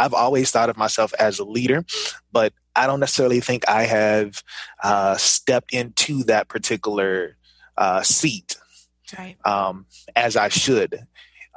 [0.00, 1.84] I've always thought of myself as a leader,
[2.32, 4.42] but I don't necessarily think I have
[4.82, 7.36] uh, stepped into that particular
[7.76, 8.56] uh, seat
[9.18, 9.36] Right.
[9.44, 11.06] um, as I should.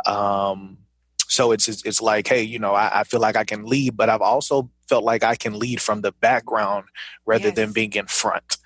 [0.06, 0.80] Um,
[1.28, 4.10] so it's it's like, hey, you know, I, I feel like I can lead, but
[4.10, 6.86] I've also felt like I can lead from the background
[7.26, 8.58] rather than being in front.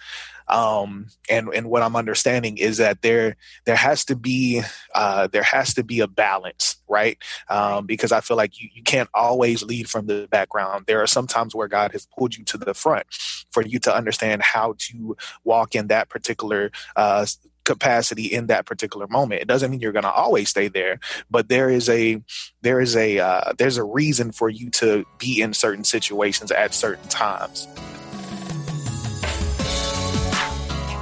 [0.49, 3.35] Um, and and what I'm understanding is that there
[3.65, 4.61] there has to be
[4.95, 7.17] uh, there has to be a balance, right?
[7.49, 10.85] Um, because I feel like you, you can't always lead from the background.
[10.87, 13.07] There are some times where God has pulled you to the front
[13.51, 17.25] for you to understand how to walk in that particular uh,
[17.67, 19.41] capacity in that particular moment.
[19.41, 22.23] It doesn't mean you're going to always stay there, but there is a
[22.61, 26.73] there is a uh, there's a reason for you to be in certain situations at
[26.73, 27.67] certain times.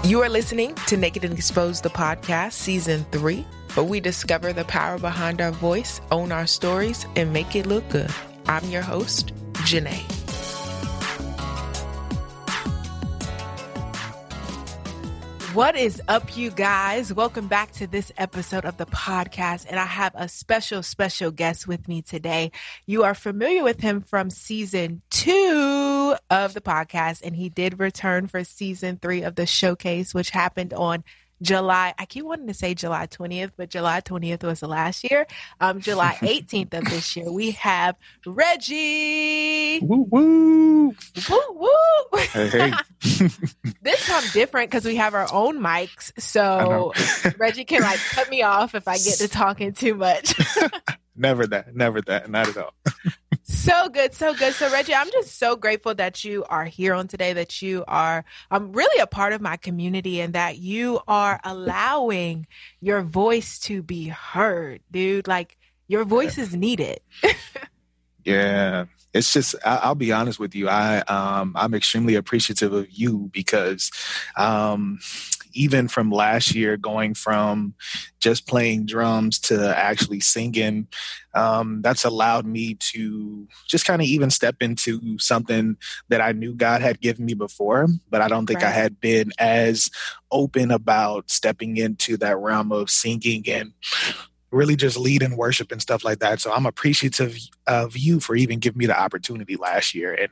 [0.05, 3.41] You are listening to Naked and Exposed, the podcast, season three,
[3.73, 7.89] where we discover the power behind our voice, own our stories, and make it look
[7.89, 8.11] good.
[8.45, 9.33] I'm your host,
[9.63, 10.24] Janae.
[15.55, 17.13] What is up, you guys?
[17.13, 19.67] Welcome back to this episode of the podcast.
[19.69, 22.51] And I have a special, special guest with me today.
[22.85, 28.27] You are familiar with him from season two of the podcast, and he did return
[28.27, 31.05] for season three of the showcase, which happened on
[31.41, 31.93] July.
[31.97, 35.27] I keep wanting to say July 20th, but July 20th was the last year.
[35.59, 39.79] Um, July 18th of this year, we have Reggie.
[39.79, 40.95] Woo woo!
[41.29, 42.19] Woo woo!
[42.19, 42.73] Hey,
[43.81, 46.93] this time different because we have our own mics, so
[47.37, 50.35] Reggie can like cut me off if I get to talking too much.
[51.15, 52.73] never that, never that, not at all.
[53.65, 54.53] So good, so good.
[54.53, 57.33] So Reggie, I'm just so grateful that you are here on today.
[57.33, 62.47] That you are, um, really a part of my community, and that you are allowing
[62.81, 65.27] your voice to be heard, dude.
[65.27, 65.57] Like
[65.87, 66.99] your voice is needed.
[68.25, 70.67] Yeah, it's just I, I'll be honest with you.
[70.67, 73.91] I um, I'm extremely appreciative of you because
[74.35, 74.99] um,
[75.55, 77.73] even from last year, going from
[78.19, 80.87] just playing drums to actually singing,
[81.33, 85.77] um, that's allowed me to just kind of even step into something
[86.09, 89.31] that I knew God had given me before, but I don't think I had been
[89.39, 89.89] as
[90.31, 93.73] open about stepping into that realm of singing and
[94.51, 96.39] really just lead in worship and stuff like that.
[96.39, 97.37] So I'm appreciative
[97.67, 100.29] of you for even giving me the opportunity last year, and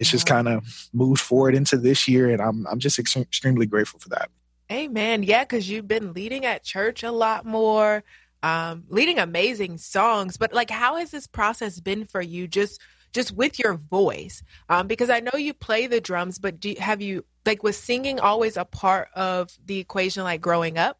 [0.00, 0.36] it's just Wow.
[0.36, 4.08] kind of moved forward into this year, and I'm I'm just ex- extremely grateful for
[4.10, 4.28] that.
[4.70, 5.22] Amen.
[5.22, 8.04] Yeah, because you've been leading at church a lot more,
[8.42, 10.36] um, leading amazing songs.
[10.36, 12.46] But like, how has this process been for you?
[12.46, 12.80] Just
[13.12, 17.02] just with your voice, um, because I know you play the drums, but do have
[17.02, 20.98] you like was singing always a part of the equation, like growing up?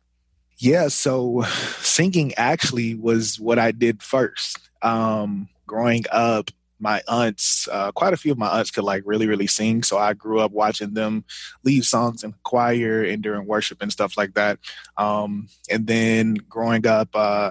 [0.59, 1.43] Yeah, so
[1.81, 4.59] singing actually was what I did first.
[4.83, 6.51] Um, growing up,
[6.81, 9.83] my aunts, uh, quite a few of my aunts could like really, really sing.
[9.83, 11.25] So I grew up watching them
[11.65, 14.59] lead songs in choir and during worship and stuff like that.
[14.97, 17.51] Um, and then growing up uh,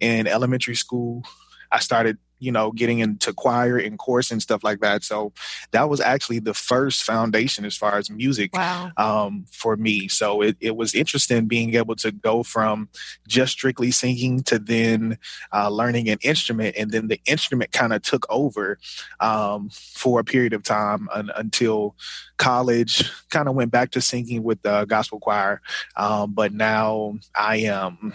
[0.00, 1.24] in elementary school,
[1.70, 5.04] I started, you know, getting into choir and chorus and stuff like that.
[5.04, 5.32] So
[5.70, 8.90] that was actually the first foundation as far as music Wow.
[8.96, 10.08] um, for me.
[10.08, 12.88] So it, it was interesting being able to go from
[13.28, 15.18] just strictly singing to then
[15.52, 16.76] uh, learning an instrument.
[16.76, 18.78] And then the instrument kind of took over
[19.20, 21.94] um, for a period of time un- until
[22.38, 25.60] college, kind of went back to singing with the gospel choir.
[25.96, 28.14] Um, but now I am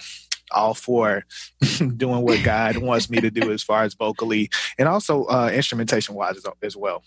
[0.51, 1.25] all for
[1.77, 6.15] doing what God wants me to do as far as vocally and also uh, instrumentation
[6.15, 7.03] wise as, as well.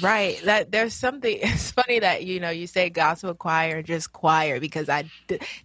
[0.00, 0.40] Right.
[0.44, 1.38] That there's something.
[1.54, 5.04] It's funny that you know you say gospel choir and just choir because I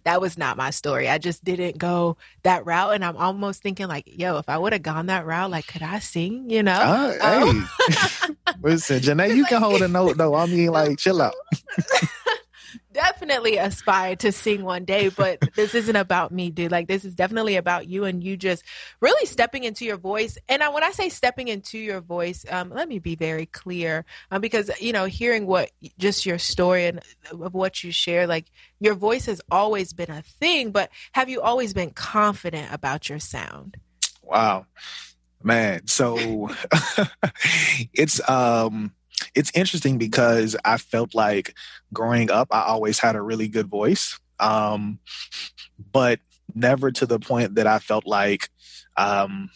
[0.04, 1.08] that was not my story.
[1.08, 4.72] I just didn't go that route, and I'm almost thinking like, yo, if I would
[4.72, 6.50] have gone that route, like, could I sing?
[6.50, 6.72] You know?
[6.72, 10.34] Uh, Um, hey, listen, Janae, you can hold a note though.
[10.34, 11.34] I mean, like, chill out.
[13.30, 16.72] Definitely aspire to sing one day, but this isn't about me, dude.
[16.72, 18.64] Like this is definitely about you and you just
[19.00, 20.36] really stepping into your voice.
[20.48, 24.04] And I, when I say stepping into your voice, um, let me be very clear,
[24.32, 27.00] um, because you know, hearing what just your story and
[27.30, 28.46] of what you share, like
[28.80, 30.72] your voice has always been a thing.
[30.72, 33.76] But have you always been confident about your sound?
[34.24, 34.66] Wow,
[35.40, 35.86] man.
[35.86, 36.50] So
[37.94, 38.92] it's um
[39.34, 41.54] it's interesting because I felt like
[41.92, 44.98] growing up, I always had a really good voice, um,
[45.92, 46.20] but
[46.54, 48.48] never to the point that I felt like
[48.96, 49.50] um,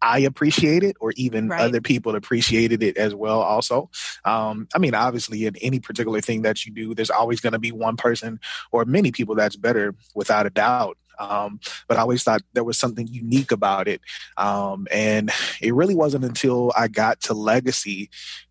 [0.00, 1.60] I appreciate it or even Right.
[1.60, 3.40] other people appreciated it as well.
[3.40, 3.90] Also,
[4.24, 7.58] um, I mean, obviously, in any particular thing that you do, there's always going to
[7.58, 8.38] be one person
[8.70, 10.98] or many people that's better, without a doubt.
[11.18, 11.58] Um,
[11.88, 14.00] but I always thought there was something unique about it.
[14.36, 18.08] Um, and it really wasn't until I got to Legacy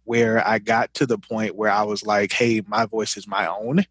[0.07, 3.45] where I got to the point where I was like, "Hey, my voice is my
[3.45, 3.85] own,"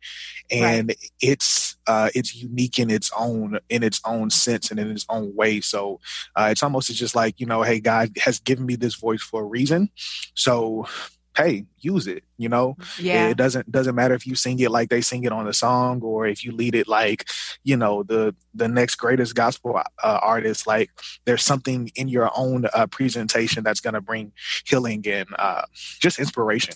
[0.51, 1.11] and right.
[1.21, 5.35] it's uh, it's unique in its own in its own sense and in its own
[5.37, 5.61] way.
[5.61, 6.01] So
[6.35, 9.43] uh, it's almost just like you know, "Hey, God has given me this voice for
[9.43, 9.91] a reason,"
[10.35, 10.87] so
[11.37, 12.25] hey, use it.
[12.39, 13.29] You know, yeah.
[13.29, 16.03] It doesn't doesn't matter if you sing it like they sing it on the song,
[16.03, 17.29] or if you lead it like,
[17.65, 20.67] you know, the the next greatest gospel uh, artist.
[20.67, 20.91] Like,
[21.25, 24.33] there's something in your own uh, presentation that's going to bring
[24.65, 25.63] healing and uh,
[26.01, 26.75] just inspiration.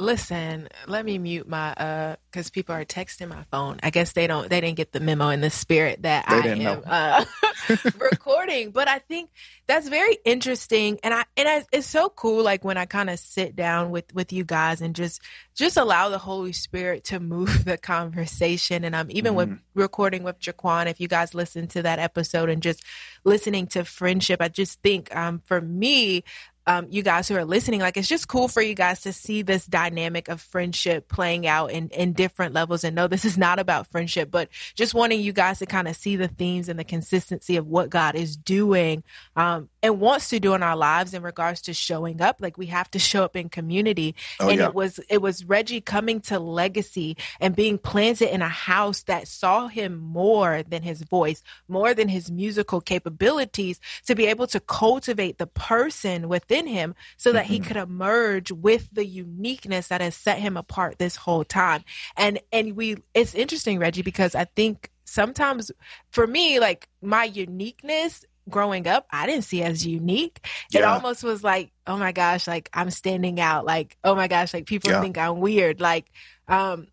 [0.00, 3.80] Listen, let me mute my uh because people are texting my phone.
[3.82, 6.54] I guess they don't they didn't get the memo in the spirit that they I
[6.54, 7.24] am uh
[7.98, 8.70] recording.
[8.70, 9.30] But I think
[9.66, 13.18] that's very interesting and I and I, it's so cool like when I kind of
[13.18, 15.20] sit down with with you guys and just
[15.56, 18.84] just allow the Holy Spirit to move the conversation.
[18.84, 19.50] And I'm um, even mm-hmm.
[19.50, 22.84] with recording with Jaquan, if you guys listen to that episode and just
[23.24, 26.22] listening to friendship, I just think um for me,
[26.68, 29.40] um, you guys who are listening, like it's just cool for you guys to see
[29.40, 33.58] this dynamic of friendship playing out in, in different levels and no, this is not
[33.58, 36.84] about friendship, but just wanting you guys to kind of see the themes and the
[36.84, 39.02] consistency of what God is doing
[39.34, 42.36] um, and wants to do in our lives in regards to showing up.
[42.38, 44.14] Like we have to show up in community.
[44.38, 44.66] Oh, and yeah.
[44.66, 49.26] it was it was Reggie coming to legacy and being planted in a house that
[49.26, 54.60] saw him more than his voice, more than his musical capabilities, to be able to
[54.60, 57.54] cultivate the person within within him so that mm-hmm.
[57.54, 61.84] he could emerge with the uniqueness that has set him apart this whole time.
[62.16, 65.70] And and we it's interesting, Reggie, because I think sometimes
[66.10, 70.46] for me, like my uniqueness growing up, I didn't see as unique.
[70.70, 70.80] Yeah.
[70.80, 73.64] It almost was like, oh my gosh, like I'm standing out.
[73.64, 75.00] Like, oh my gosh, like people yeah.
[75.00, 75.80] think I'm weird.
[75.80, 76.06] Like,
[76.48, 76.88] um,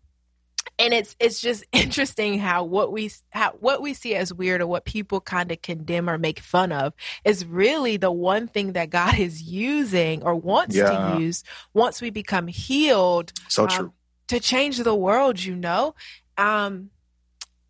[0.78, 4.66] and it's it's just interesting how what we how what we see as weird or
[4.66, 6.92] what people kind of condemn or make fun of
[7.24, 11.14] is really the one thing that God is using or wants yeah.
[11.14, 11.44] to use
[11.74, 13.32] once we become healed.
[13.48, 13.92] So um, true.
[14.28, 15.94] To change the world, you know.
[16.36, 16.90] Um,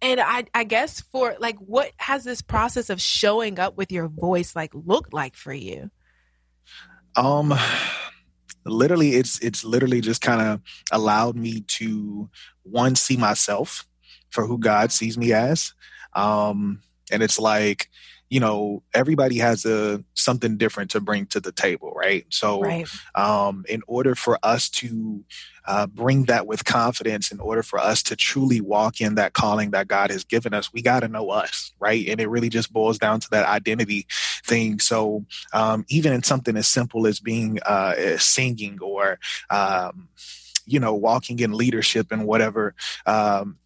[0.02, 4.08] and I, I guess for like, what has this process of showing up with your
[4.08, 5.90] voice like looked like for you?
[7.14, 7.54] Um,
[8.64, 10.60] literally it's it's literally just kind of
[10.90, 12.28] allowed me to
[12.70, 13.86] one see myself
[14.30, 15.72] for who god sees me as.
[16.14, 17.88] Um and it's like
[18.28, 22.26] you know everybody has a something different to bring to the table right?
[22.30, 22.88] So right.
[23.14, 25.24] um in order for us to
[25.68, 29.72] uh, bring that with confidence in order for us to truly walk in that calling
[29.72, 32.06] that god has given us we got to know us right?
[32.08, 34.06] And it really just boils down to that identity
[34.44, 34.78] thing.
[34.80, 39.18] So um even in something as simple as being uh singing or
[39.50, 40.08] um
[40.66, 42.74] you know walking in leadership and whatever
[43.06, 43.58] um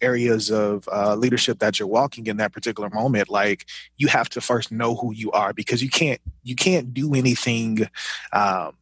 [0.00, 3.64] areas of uh, leadership that you're walking in that particular moment like
[3.96, 7.88] you have to first know who you are because you can't you can't do anything
[8.32, 8.76] um,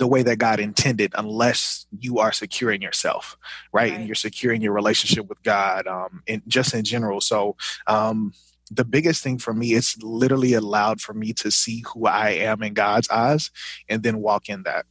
[0.00, 3.36] the way that God intended unless you are securing yourself,
[3.72, 3.90] right?
[3.90, 3.98] right.
[3.98, 7.20] And you're securing your relationship with God, um, and just in general.
[7.20, 8.32] So, um,
[8.70, 12.62] the biggest thing for me, it's literally allowed for me to see who I am
[12.62, 13.50] in God's eyes
[13.88, 14.86] and then walk in that.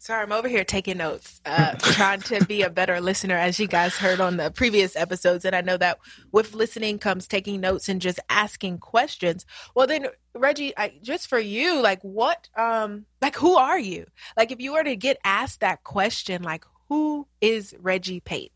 [0.00, 3.66] Sorry, I'm over here taking notes, uh, trying to be a better listener, as you
[3.66, 5.44] guys heard on the previous episodes.
[5.44, 5.98] And I know that
[6.32, 9.44] with listening comes taking notes and just asking questions.
[9.74, 14.06] Well, then, Reggie, I, just for you, like, what, um, like, who are you?
[14.38, 18.52] Like, if you were to get asked that question, like, who is Reggie Pate?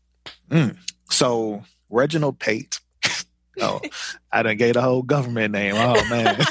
[0.49, 0.77] Mm.
[1.11, 2.79] So, Reginald Pate.
[3.61, 3.81] oh,
[4.31, 5.75] I done gave the whole government name.
[5.77, 6.43] Oh man.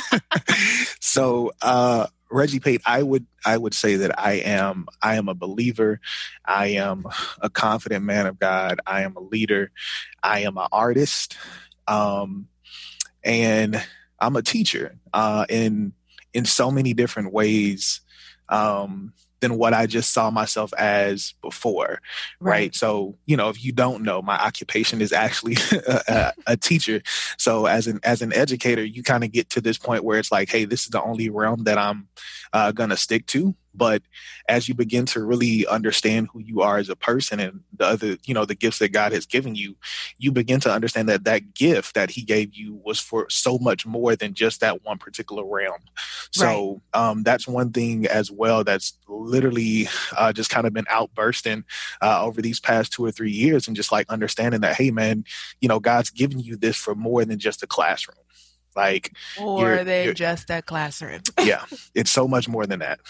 [1.01, 5.35] so uh Reggie Pate, I would I would say that I am I am a
[5.35, 6.01] believer.
[6.45, 7.07] I am
[7.41, 8.81] a confident man of God.
[8.87, 9.71] I am a leader.
[10.23, 11.37] I am an artist,
[11.87, 12.49] um,
[13.23, 13.83] and
[14.19, 15.93] I'm a teacher uh, in
[16.33, 18.01] in so many different ways.
[18.49, 19.15] Um,
[19.45, 22.01] than what I just saw myself as before.
[22.41, 22.51] Right.
[22.51, 22.75] right?
[22.75, 25.57] So, you know, if you don't know, my occupation is actually
[26.09, 27.03] a, a, teacher.
[27.37, 30.33] So as an, as an educator, you kind of get to this point where it's
[30.33, 32.09] like, Hey, this is the only realm that I'm
[32.55, 33.55] uh, going to stick to.
[33.75, 34.03] But
[34.49, 38.17] as you begin to really understand who you are as a person and the other,
[38.25, 39.77] you know, the gifts that God has given you,
[40.19, 43.85] you begin to understand that that gift that He gave you was for so much
[43.85, 45.81] more than just that one particular realm.
[46.33, 47.09] So right.
[47.09, 51.65] um, that's one thing as well that's literally uh, just kind of been outbursting
[52.01, 55.25] uh, over these past two or three years, and just like understanding that, hey, man,
[55.61, 58.19] you know, God's given you this for more than just a classroom.
[58.77, 61.21] Like, or than just a classroom.
[61.43, 61.65] yeah,
[61.95, 63.01] it's so much more than that.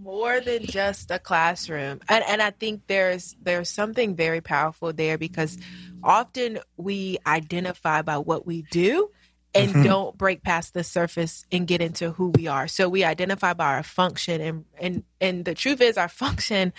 [0.00, 5.18] More than just a classroom and, and i think there's there's something very powerful there
[5.18, 5.58] because
[6.02, 9.10] often we identify by what we do
[9.54, 9.82] and mm-hmm.
[9.82, 13.74] don't break past the surface and get into who we are so we identify by
[13.74, 16.72] our function and and and the truth is our function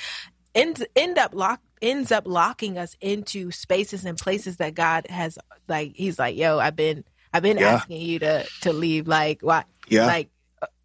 [0.56, 5.38] end, end up lock ends up locking us into spaces and places that god has
[5.68, 7.70] like he's like yo i've been i've been yeah.
[7.70, 10.30] asking you to to leave like why yeah like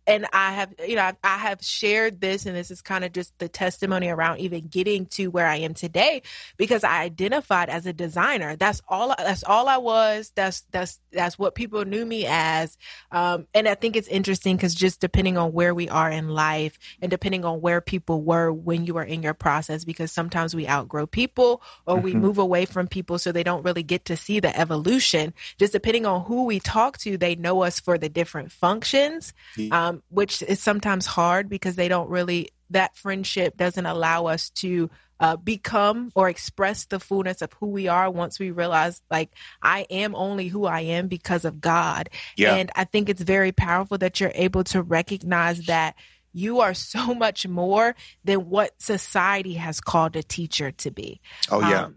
[0.07, 3.39] and I have, you know, I have shared this, and this is kind of just
[3.39, 6.23] the testimony around even getting to where I am today
[6.57, 8.57] because I identified as a designer.
[8.57, 9.15] That's all.
[9.17, 10.33] That's all I was.
[10.35, 12.77] That's that's that's what people knew me as.
[13.13, 16.79] Um, and I think it's interesting because just depending on where we are in life,
[17.01, 20.69] and depending on where people were when you were in your process, because sometimes we
[20.69, 22.05] outgrow people or mm-hmm.
[22.05, 25.33] we move away from people, so they don't really get to see the evolution.
[25.59, 29.33] Just depending on who we talk to, they know us for the different functions.
[29.71, 34.51] Um, um, which is sometimes hard because they don't really that friendship doesn't allow us
[34.51, 39.31] to uh, become or express the fullness of who we are once we realize like
[39.63, 42.09] i am only who i am because of god.
[42.37, 42.55] Yeah.
[42.55, 45.95] and i think it's very powerful that you're able to recognize that
[46.35, 51.21] you are so much more than what society has called a teacher to be.
[51.51, 51.85] Oh yeah.
[51.85, 51.95] Um,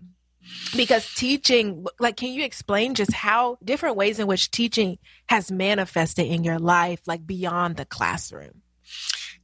[0.75, 4.97] because teaching like can you explain just how different ways in which teaching
[5.29, 8.61] has manifested in your life like beyond the classroom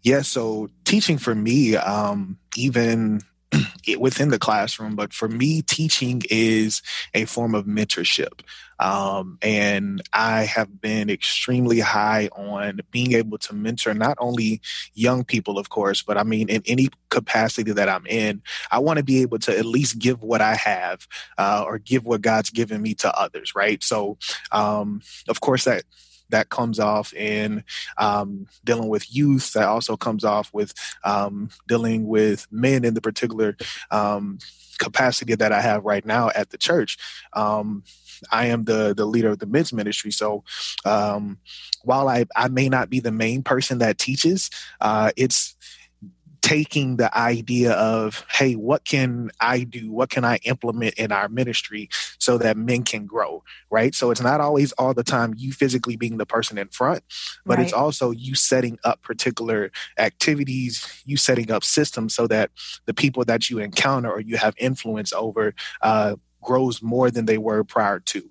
[0.02, 3.22] yeah so teaching for me um even
[4.00, 6.82] within the classroom, but for me, teaching is
[7.14, 8.42] a form of mentorship.
[8.84, 14.62] Um, and I have been extremely high on being able to mentor not only
[14.94, 18.98] young people, of course, but I mean, in any capacity that I'm in, I want
[18.98, 22.50] to be able to at least give what I have uh, or give what God's
[22.50, 23.82] given me to others, right?
[23.82, 24.18] So,
[24.52, 25.84] um, of course, that
[26.30, 27.64] that comes off in
[27.98, 29.54] um, dealing with youth.
[29.54, 30.74] That also comes off with
[31.06, 33.56] um, dealing with men in the particular
[33.92, 34.40] um,
[34.80, 36.98] capacity that I have right now at the church.
[38.32, 40.12] I am the the leader of the men's ministry.
[40.12, 40.44] So
[40.86, 41.38] um,
[41.84, 44.50] while I, I may not be the main person that teaches,
[44.82, 45.56] uh, it's
[46.44, 51.30] taking the idea of hey what can i do what can i implement in our
[51.30, 51.88] ministry
[52.20, 55.96] so that men can grow right so it's not always all the time you physically
[55.96, 57.02] being the person in front
[57.46, 57.64] but right.
[57.64, 62.52] it's also you setting up particular activities you setting up systems so that
[62.88, 67.38] the people that you encounter or you have influence over uh, grows more than they
[67.38, 68.30] were prior to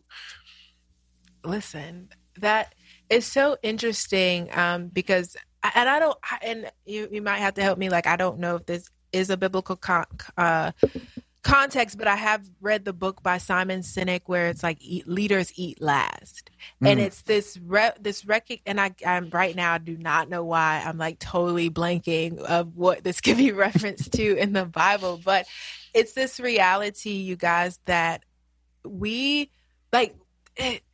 [1.45, 2.75] listen that
[3.11, 5.37] is so interesting um, because
[5.75, 7.89] and I don't, and you, you might have to help me.
[7.89, 10.05] Like, I don't know if this is a biblical con,
[10.37, 10.73] uh,
[11.43, 15.53] context, but I have read the book by Simon Sinek where it's like eat, leaders
[15.57, 16.51] eat last,
[16.83, 16.89] mm.
[16.89, 18.49] and it's this re, this rec.
[18.67, 22.77] And I, I'm right now I do not know why I'm like totally blanking of
[22.77, 25.47] what this could be referenced to in the Bible, but
[25.95, 28.25] it's this reality, you guys, that
[28.85, 29.51] we
[29.93, 30.17] like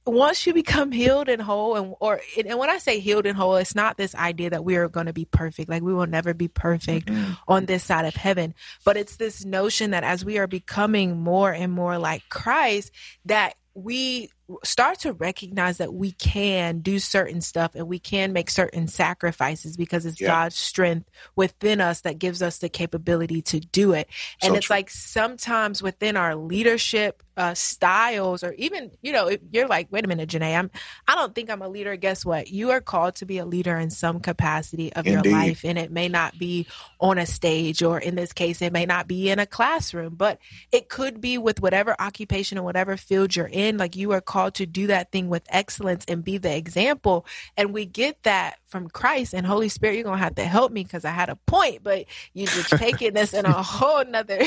[0.06, 3.56] once you become healed and whole and or and when i say healed and whole
[3.56, 6.32] it's not this idea that we are going to be perfect like we will never
[6.32, 7.32] be perfect mm-hmm.
[7.46, 11.52] on this side of heaven but it's this notion that as we are becoming more
[11.52, 12.90] and more like christ
[13.24, 14.30] that we
[14.64, 19.76] start to recognize that we can do certain stuff and we can make certain sacrifices
[19.76, 20.28] because it's yeah.
[20.28, 24.08] God's strength within us that gives us the capability to do it.
[24.42, 24.76] And so it's true.
[24.76, 30.04] like sometimes within our leadership uh, styles, or even you know, if you're like, wait
[30.04, 30.70] a minute, Janae, I'm
[31.06, 31.94] I don't think I'm a leader.
[31.94, 32.48] Guess what?
[32.48, 35.30] You are called to be a leader in some capacity of Indeed.
[35.30, 36.66] your life, and it may not be
[36.98, 40.40] on a stage, or in this case, it may not be in a classroom, but
[40.72, 43.78] it could be with whatever occupation or whatever field you're in.
[43.78, 47.26] Like you are called called to do that thing with excellence and be the example.
[47.56, 49.94] And we get that from Christ and Holy Spirit.
[49.94, 52.04] You're going to have to help me because I had a point, but
[52.34, 54.40] you just taking this in a whole nother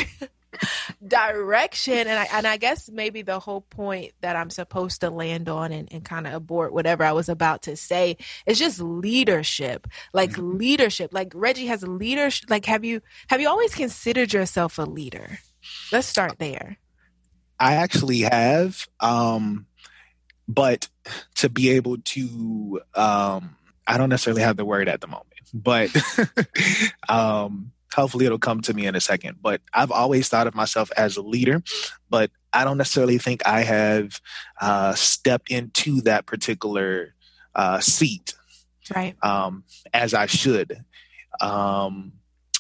[1.06, 2.08] direction.
[2.08, 5.74] And I, and I guess maybe the whole point that I'm supposed to land on
[5.74, 10.32] and, and kind of abort whatever I was about to say is just leadership, like
[10.32, 10.58] mm-hmm.
[10.58, 12.50] leadership, like Reggie has a leadership.
[12.50, 15.40] Like, have you, have you always considered yourself a leader?
[15.92, 16.78] Let's start there.
[17.60, 18.88] I actually have.
[19.02, 19.68] Um,
[20.54, 20.88] but
[21.36, 23.56] to be able to um,
[23.88, 25.90] i don't necessarily have the word at the moment but
[27.10, 29.38] um, hopefully it'll come to me in a second.
[29.42, 31.64] But i've always thought of myself as a leader
[32.10, 34.20] but i don't necessarily think i have
[34.60, 37.14] uh, stepped into that particular
[37.56, 38.36] uh, seat
[38.96, 39.16] right.
[39.24, 40.84] um, as i should.
[41.40, 42.14] Um,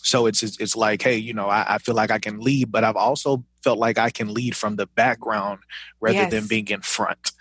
[0.03, 2.83] so it's it's like hey you know I, I, feel like i can lead but
[2.83, 5.60] i've also felt like i can lead from the background
[6.00, 6.31] rather yes.
[6.31, 7.31] than being in front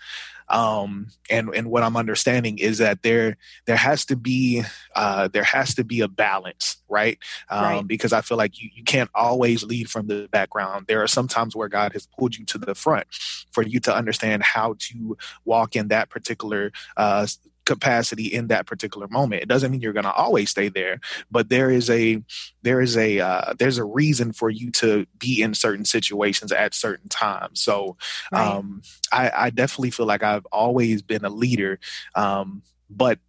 [0.51, 4.63] um, and and what I'm understanding is that there there has to be
[4.95, 7.17] uh, there has to be a balance, right?
[7.49, 7.87] Um, right.
[7.87, 10.87] Because I feel like you you can't always lead from the background.
[10.87, 13.07] There are some times where God has pulled you to the front
[13.51, 17.25] for you to understand how to walk in that particular uh,
[17.71, 19.41] capacity in that particular moment.
[19.41, 20.99] It doesn't mean you're going to always stay there,
[21.29, 22.21] but there is a
[22.63, 26.73] there is a uh, there's a reason for you to be in certain situations at
[26.73, 27.61] certain times.
[27.61, 27.95] So
[28.31, 28.45] right.
[28.45, 31.79] um, I, I, definitely feel like I've always been a leader,
[32.13, 33.19] um, but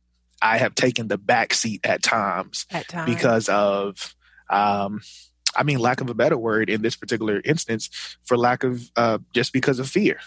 [0.40, 3.06] I have taken the back seat at times, at times.
[3.06, 4.14] because of.
[4.50, 5.00] Um,
[5.56, 7.90] I mean, lack of a better word in this particular instance,
[8.24, 10.18] for lack of uh, just because of fear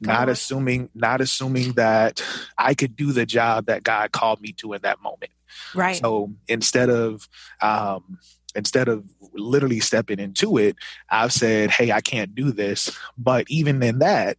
[0.00, 2.22] not assuming not assuming that
[2.56, 5.32] I could do the job that God called me to in that moment.
[5.74, 5.96] Right.
[5.96, 7.28] So instead of
[7.60, 8.18] um,
[8.54, 10.76] instead of literally stepping into it,
[11.08, 14.36] I've said, "Hey, I can't do this." But even in that,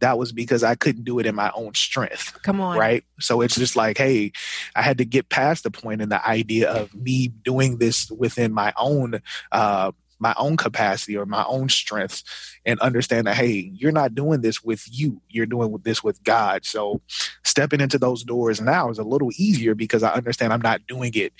[0.00, 2.38] that was because I couldn't do it in my own strength.
[2.42, 2.78] Come on.
[2.78, 3.04] Right.
[3.20, 4.32] So it's just like, hey,
[4.74, 8.52] I had to get past the point and the idea of me doing this within
[8.52, 9.20] my own
[9.52, 12.22] uh, my own capacity or my own strengths
[12.66, 16.64] and understand that hey you're not doing this with you you're doing this with god
[16.64, 17.00] so
[17.42, 21.12] stepping into those doors now is a little easier because i understand i'm not doing
[21.14, 21.32] it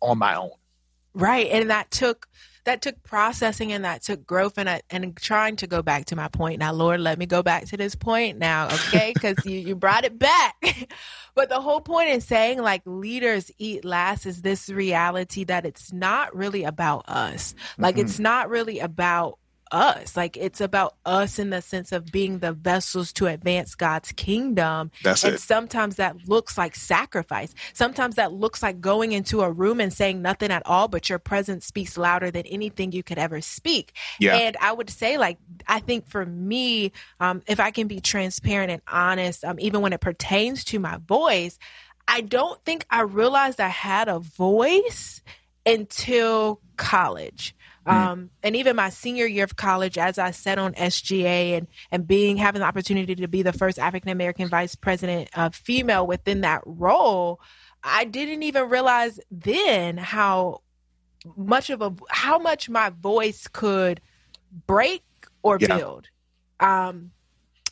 [0.00, 0.50] on my own
[1.12, 2.26] right and that took
[2.64, 6.16] that took processing and that took growth and I, and trying to go back to
[6.16, 6.58] my point.
[6.58, 9.12] Now lord let me go back to this point now okay?
[9.22, 10.56] Because you, you brought it back.
[11.34, 15.90] But the whole point in saying like leaders eat last is this reality that it's
[15.90, 17.54] not really about us.
[17.78, 18.04] Like mm-hmm.
[18.04, 19.38] it's not really about
[19.72, 20.16] us.
[20.16, 24.90] Like it's about us in the sense of being the vessels to advance God's kingdom.
[25.02, 25.40] That's and it.
[25.40, 27.54] sometimes that looks like sacrifice.
[27.72, 31.18] Sometimes that looks like going into a room and saying nothing at all, but your
[31.18, 33.94] presence speaks louder than anything you could ever speak.
[34.20, 34.36] Yeah.
[34.36, 38.70] And I would say, like, I think for me, um, if I can be transparent
[38.70, 41.58] and honest, um, even when it pertains to my voice,
[42.06, 45.22] I don't think I realized I had a voice
[45.64, 47.54] until college.
[47.86, 47.92] Mm.
[47.92, 52.06] Um, and even my senior year of college, as I sat on SGA and, and
[52.06, 56.42] being having the opportunity to be the first African American vice president uh, female within
[56.42, 57.40] that role,
[57.82, 60.62] I didn't even realize then how
[61.36, 64.00] much of a how much my voice could
[64.66, 65.02] break
[65.42, 65.76] or yeah.
[65.76, 66.08] build.
[66.60, 67.10] Um,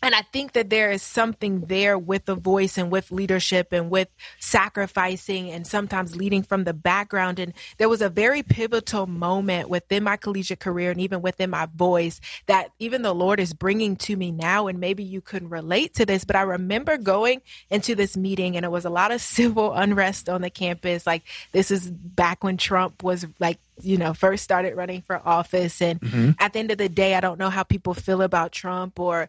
[0.03, 3.91] and I think that there is something there with the voice and with leadership and
[3.91, 4.09] with
[4.39, 7.39] sacrificing and sometimes leading from the background.
[7.39, 11.67] And there was a very pivotal moment within my collegiate career and even within my
[11.67, 14.69] voice that even the Lord is bringing to me now.
[14.69, 18.65] And maybe you can relate to this, but I remember going into this meeting and
[18.65, 21.07] it was a lot of civil unrest on the campus.
[21.07, 25.81] Like this is back when Trump was like you know first started running for office
[25.81, 26.31] and mm-hmm.
[26.39, 29.29] at the end of the day i don't know how people feel about trump or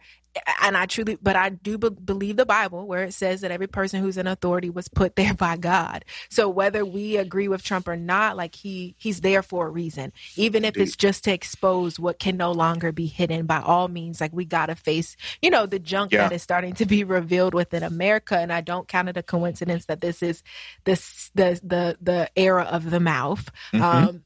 [0.61, 3.67] and I truly, but I do be- believe the Bible where it says that every
[3.67, 6.05] person who's in authority was put there by God.
[6.29, 10.13] So whether we agree with Trump or not, like he he's there for a reason.
[10.35, 10.83] Even if Indeed.
[10.83, 13.45] it's just to expose what can no longer be hidden.
[13.45, 16.27] By all means, like we gotta face, you know, the junk yeah.
[16.27, 18.37] that is starting to be revealed within America.
[18.37, 20.43] And I don't count it a coincidence that this is
[20.85, 23.49] this the the the era of the mouth.
[23.73, 23.83] Mm-hmm.
[23.83, 24.23] Um,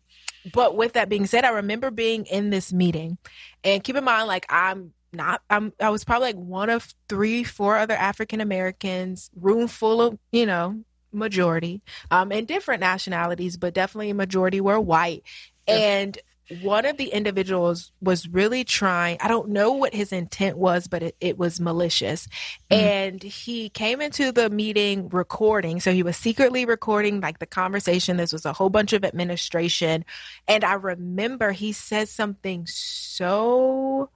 [0.53, 3.17] but with that being said, I remember being in this meeting,
[3.63, 7.43] and keep in mind, like I'm not I'm I was probably like one of three,
[7.43, 13.73] four other African Americans, room full of, you know, majority, um, and different nationalities, but
[13.73, 15.23] definitely a majority were white.
[15.67, 15.75] Yeah.
[15.75, 16.17] And
[16.61, 21.01] one of the individuals was really trying i don't know what his intent was but
[21.01, 22.27] it, it was malicious
[22.69, 22.77] mm.
[22.77, 28.17] and he came into the meeting recording so he was secretly recording like the conversation
[28.17, 30.05] this was a whole bunch of administration
[30.47, 34.09] and i remember he said something so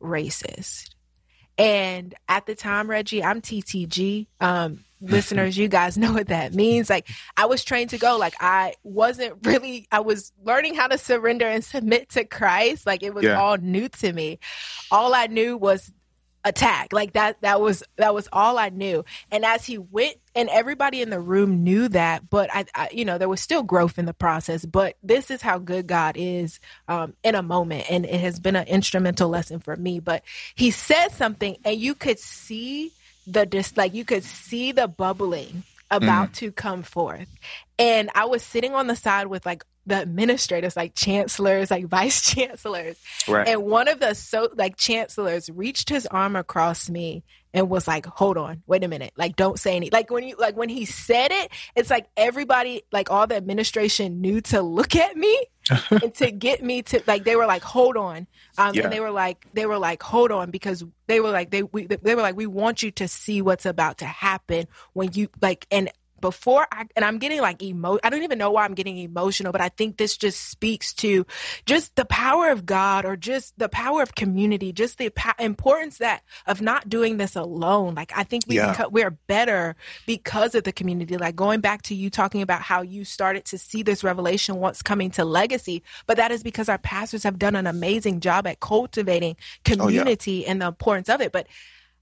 [0.00, 0.90] racist.
[1.56, 4.26] And at the time, Reggie, I'm TTG.
[4.40, 6.90] Um, listeners, you guys know what that means.
[6.90, 8.16] Like, I was trained to go.
[8.16, 12.86] Like, I wasn't really, I was learning how to surrender and submit to Christ.
[12.86, 13.40] Like, it was yeah.
[13.40, 14.38] all new to me.
[14.90, 15.92] All I knew was
[16.44, 16.92] attack.
[16.92, 19.04] Like that that was that was all i knew.
[19.30, 23.04] And as he went and everybody in the room knew that but I, I, you
[23.04, 26.60] know there was still growth in the process but this is how good god is
[26.88, 27.90] um, in a moment.
[27.90, 30.22] And it has been an instrumental lesson for me but
[30.54, 32.92] he said something and you could see
[33.26, 36.34] the just like you could see the bubbling about mm.
[36.34, 37.28] to come forth.
[37.78, 42.22] And i was sitting on the side with like the administrators, like chancellors, like vice
[42.30, 42.96] chancellors.
[43.28, 43.48] Right.
[43.48, 48.04] And one of the so like chancellors reached his arm across me and was like,
[48.06, 49.12] "Hold on, wait a minute.
[49.16, 52.82] Like, don't say any." Like when you like when he said it, it's like everybody,
[52.90, 55.38] like all the administration, knew to look at me
[55.90, 58.26] and to get me to like they were like hold on
[58.58, 58.84] um, Yeah.
[58.84, 61.86] and they were like they were like hold on because they were like they we,
[61.86, 65.66] they were like we want you to see what's about to happen when you like
[65.70, 65.90] and
[66.24, 69.52] before I and I'm getting like emo I don't even know why I'm getting emotional
[69.52, 71.26] but I think this just speaks to
[71.66, 76.22] just the power of God or just the power of community just the importance that
[76.46, 77.94] of not doing this alone.
[77.94, 78.72] Like I think we Yeah.
[78.72, 81.18] beco- we're better because of the community.
[81.18, 84.80] Like going back to you talking about how you started to see this revelation once
[84.80, 88.60] coming to legacy but that is because our pastors have done an amazing job at
[88.60, 91.32] cultivating oh, community and the importance of it.
[91.32, 91.48] But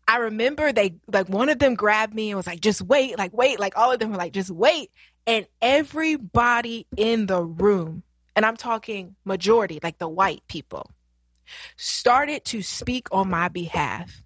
[0.09, 3.33] I remember they like one of them grabbed me and was like, just wait, like
[3.33, 4.91] wait, like all of them were like, just wait.
[5.27, 8.03] And everybody in the room,
[8.35, 10.91] and I'm talking majority, like the white people,
[11.77, 14.23] started to speak on my behalf.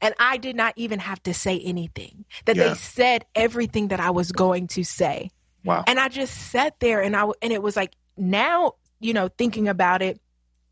[0.00, 2.24] And I did not even have to say anything.
[2.44, 2.68] That Yeah.
[2.68, 5.30] they said everything that I was going to say.
[5.64, 5.82] Wow.
[5.86, 9.68] And I just sat there and I and it was like now, you know, thinking
[9.68, 10.20] about it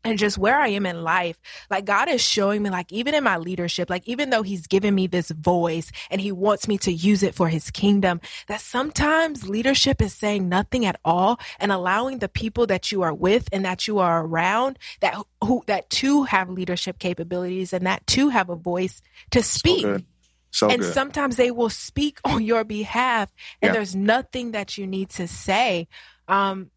[0.03, 1.37] and just where I am in life,
[1.69, 4.95] like God is showing me, like even in my leadership, like even though He's given
[4.95, 9.47] me this voice and He wants me to use it for His kingdom, that sometimes
[9.47, 13.65] leadership is saying nothing at all and allowing the people that you are with and
[13.65, 18.49] that you are around that who that too have leadership capabilities and that too have
[18.49, 20.05] a voice to speak So good.
[20.51, 20.93] So and good.
[20.93, 23.29] sometimes they will speak on your behalf
[23.61, 23.73] and Yeah.
[23.73, 25.87] there's nothing that you need to say
[26.27, 26.71] um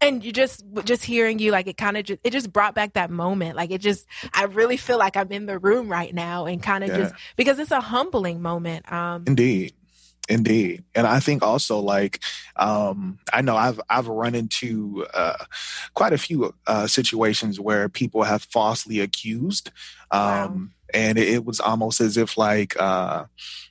[0.00, 2.94] and you just just hearing you like it kind of just it just brought back
[2.94, 6.46] that moment like it just i really feel like i'm in the room right now
[6.46, 6.96] and kind of Yeah.
[6.98, 9.74] just because it's a humbling moment um Indeed.
[10.28, 10.84] Indeed.
[10.94, 12.20] And I think also like
[12.54, 15.44] um I know I've I've run into uh
[15.94, 19.70] quite a few uh situations where people have falsely accused.
[20.12, 20.60] Um Wow.
[20.94, 23.24] And it, it was almost as if like uh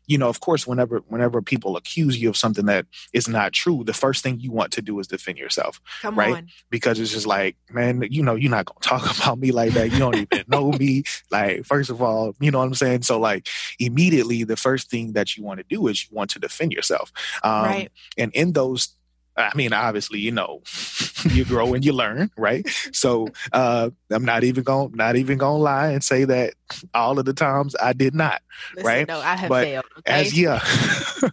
[0.09, 3.83] you know, of course whenever whenever people accuse you of something that is not true,
[3.83, 6.35] the first thing you want to do is defend yourself come right.
[6.35, 9.73] on because it's just like, man, you know, you're not gonna talk about me like
[9.73, 9.91] that.
[9.91, 11.03] You don't even know me.
[11.29, 13.03] Like, first of all, you know what I'm saying?
[13.03, 13.47] So like
[13.79, 17.11] immediately the first thing that you want to do is you want to defend yourself.
[17.43, 18.95] Um right and in those
[19.39, 20.61] I mean, obviously, you know,
[21.31, 22.67] you grow and you learn, right?
[22.91, 26.53] So uh, I'm not even going, not even gonna lie and say that
[26.93, 28.41] all of the times I did not
[28.75, 29.07] Listen, right?
[29.07, 30.59] no i have But failed okay as yeah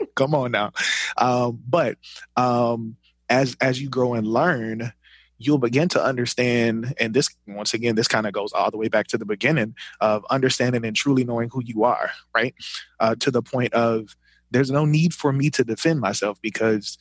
[0.14, 0.72] come on now
[1.18, 1.98] um but
[2.36, 2.96] um
[3.28, 4.92] as as you grow and learn
[5.38, 8.88] you'll begin to understand and this once again this kind of goes all the way
[8.88, 12.54] back to the beginning of understanding and truly knowing who you are right
[13.00, 14.16] uh to the point of
[14.50, 16.96] there's no need for me to defend myself because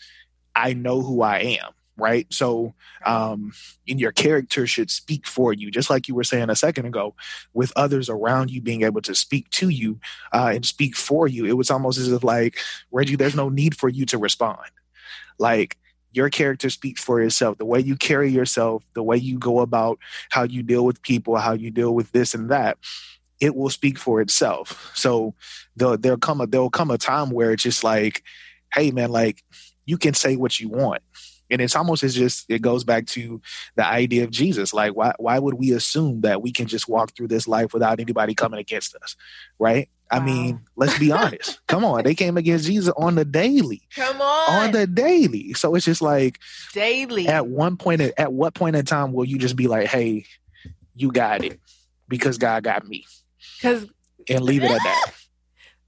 [0.55, 2.73] i know who i am right so
[3.05, 3.53] um
[3.87, 7.15] and your character should speak for you just like you were saying a second ago
[7.53, 9.99] with others around you being able to speak to you
[10.33, 11.45] uh, and speak for you.
[11.45, 12.57] It was almost as if like
[12.91, 14.59] Reggie, there's no need for you to respond.
[15.39, 15.77] Like
[16.11, 17.57] your character speaks for itself.
[17.57, 21.35] The way you carry yourself, the way you go about how you deal with people,
[21.37, 22.77] how you deal with this and that,
[23.39, 24.91] it will speak for itself.
[24.95, 25.33] So
[25.75, 28.23] the, there'll come a there'll come a time where it's just like,
[28.73, 29.43] hey man, like
[29.86, 31.02] you can say what you want.
[31.52, 33.39] And it's almost as just it goes back to
[33.76, 34.74] the idea of Jesus.
[34.74, 38.00] Like, why why would we assume that we can just walk through this life without
[38.00, 39.15] anybody coming against us?
[39.60, 39.89] Right?
[40.10, 41.60] I mean, let's be honest.
[41.67, 45.54] Come on, they came against Jesus on the daily, come on, on the daily.
[45.54, 46.39] So it's just like
[46.74, 50.26] daily at one point, at what point in time will you just be like, "Hey,
[50.95, 51.60] you got it,"
[52.08, 53.06] because God got me,
[53.58, 53.88] because
[54.30, 55.13] and leave it at that?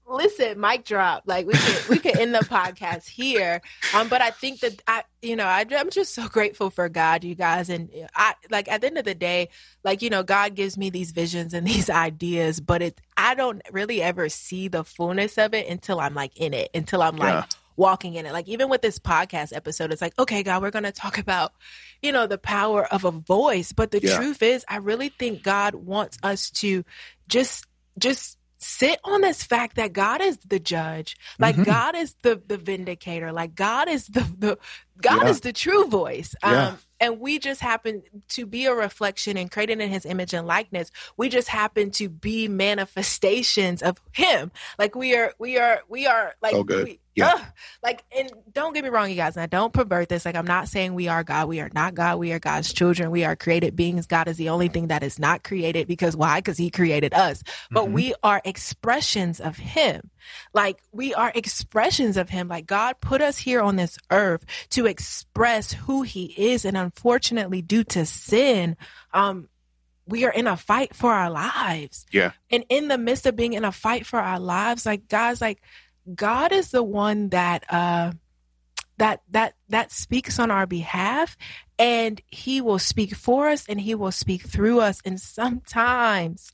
[0.08, 1.24] listen mic drop.
[1.26, 3.60] Like we could we could end the podcast here.
[3.94, 7.24] Um but i think that i you know I, i'm just so grateful for god
[7.24, 7.68] you guys.
[7.68, 9.48] And i like at the end of the day
[9.84, 13.60] like you know god gives me these visions and these ideas but it i don't
[13.70, 17.34] really ever see the fullness of it until i'm like in it until i'm like
[17.34, 17.44] Yeah.
[17.76, 18.32] walking in it.
[18.32, 21.52] Like even with this podcast episode it's like okay god we're going to talk about
[22.02, 23.72] you know the power of a voice.
[23.72, 24.16] But the Yeah.
[24.16, 26.84] truth is i really think god wants us to
[27.28, 27.66] just
[27.98, 31.64] just sit on this fact that God is the judge, like Mhm.
[31.64, 34.58] God is the the vindicator, like God is the the
[35.00, 35.30] God Yeah.
[35.30, 36.34] is the true voice.
[36.42, 36.68] Yeah.
[36.70, 40.46] Um and we just happen to be a reflection and created in his image and
[40.48, 40.90] likeness.
[41.16, 44.50] We just happen to be manifestations of him.
[44.78, 46.84] Like we are we are we are like So good.
[46.84, 47.32] we Yeah.
[47.34, 47.42] ugh,
[47.82, 50.24] like and don't get me wrong, you guys, I don't pervert this.
[50.24, 51.48] Like I'm not saying we are God.
[51.48, 52.18] We are not God.
[52.18, 53.10] We are God's children.
[53.10, 54.06] We are created beings.
[54.06, 56.38] God is the only thing that is not created because why?
[56.40, 57.92] Because he created us but Mhm.
[57.92, 60.10] we are expressions of him
[60.54, 64.86] like we are expressions of him like god put us here on this earth to
[64.86, 68.76] express who he is and unfortunately due to sin
[69.14, 69.48] um
[70.06, 72.32] we are in a fight for our lives Yeah.
[72.50, 75.60] and in the midst of being in a fight for our lives like guys like
[76.14, 78.12] god is the one that uh
[78.98, 81.36] that that that speaks on our behalf
[81.78, 86.52] and he will speak for us and he will speak through us and sometimes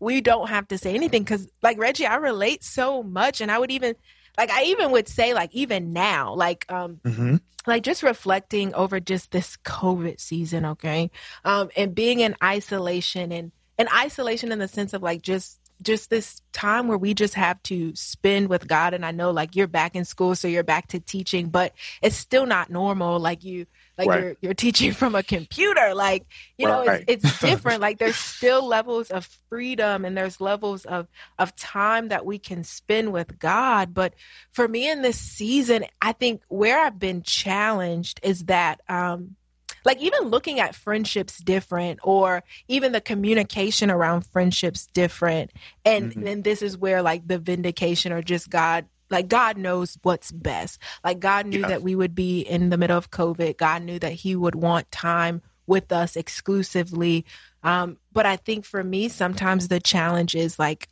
[0.00, 3.58] we don't have to say anything because like reggie i relate so much and i
[3.58, 3.94] would even
[4.36, 7.36] like i even would say like even now like um mm-hmm.
[7.66, 11.10] like just reflecting over just this covid season okay
[11.44, 16.10] um and being in isolation and and isolation in the sense of like just just
[16.10, 18.94] this time where we just have to spend with God.
[18.94, 22.16] And I know like you're back in school, so you're back to teaching, but it's
[22.16, 23.20] still not normal.
[23.20, 23.66] Like you,
[23.96, 24.22] like right.
[24.22, 25.94] you're, you're teaching from a computer.
[25.94, 26.26] Like,
[26.58, 27.80] you know, it's, it's different.
[27.80, 31.06] like there's still levels of freedom and there's levels of,
[31.38, 33.94] of time that we can spend with God.
[33.94, 34.14] But
[34.52, 39.36] for me in this season, I think where I've been challenged is that, um,
[39.84, 45.52] like even looking at friendships different or even the communication around friendships different
[45.84, 46.22] and mm-hmm.
[46.22, 50.80] then this is where like the vindication or just god like god knows what's best.
[51.04, 51.68] Like god knew yeah.
[51.68, 53.56] that we would be in the middle of covid.
[53.56, 57.24] God knew that he would want time with us exclusively.
[57.62, 60.88] Um but i think for me sometimes the challenge is like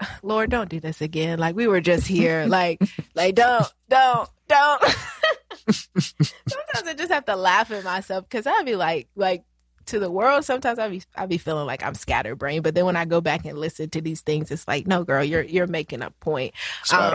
[0.22, 1.38] lord don't do this again.
[1.38, 2.46] Like we were just here.
[2.48, 2.80] Like
[3.14, 4.82] like don't don't don't
[5.68, 9.44] sometimes I just have to laugh at myself because I'd be like, like
[9.86, 10.44] to the world.
[10.44, 13.44] Sometimes I be I be feeling like I'm scatterbrained, but then when I go back
[13.44, 16.54] and listen to these things, it's like, no, girl, you're you're making a point.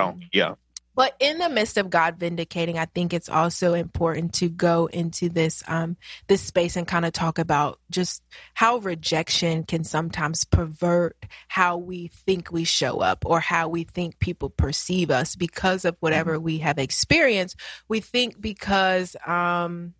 [0.09, 0.19] Um.
[0.31, 0.55] Yeah.
[0.95, 5.27] But in the midst of God vindicating, I think it's also important to go into
[5.29, 11.17] this um, this space and kind of talk about just how rejection can sometimes pervert
[11.49, 15.97] how we think we show up or how we think people perceive us because of
[15.99, 16.45] whatever mm-hmm.
[16.45, 17.59] we have experienced.
[17.89, 19.93] We think because, um,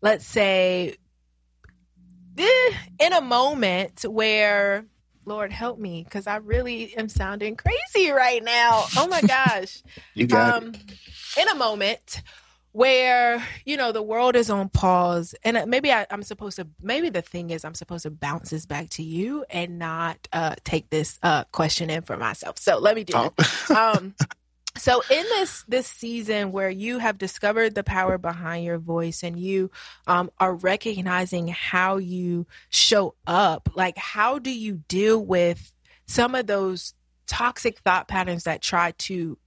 [0.00, 0.96] let's say,
[2.38, 4.86] eh, in a moment where
[5.24, 8.84] Lord help me because I really am sounding crazy right now.
[8.96, 9.82] Oh my gosh.
[10.14, 10.72] you got um.
[11.40, 12.22] In a moment
[12.72, 16.66] where, you know, the world is on pause and uh, maybe I, am supposed to,
[16.80, 20.54] maybe the thing is I'm supposed to bounce this back to you and not uh,
[20.64, 22.58] take this uh, question in for myself.
[22.58, 23.32] So let me do oh.
[23.38, 23.70] it.
[23.72, 24.14] Um,
[24.76, 29.38] so in this this season where you have discovered the power behind your voice and
[29.38, 29.70] you
[30.06, 35.72] um, are recognizing how you show up like how do you deal with
[36.06, 36.94] some of those
[37.26, 39.38] toxic thought patterns that try to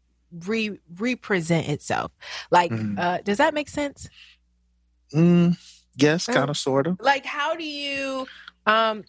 [0.46, 2.12] re represent itself?
[2.52, 3.00] Like mm.
[3.00, 4.10] uh, does that make sense?
[5.14, 5.58] Mm,
[5.96, 8.28] yes kind of sort of like how do you
[8.66, 9.04] um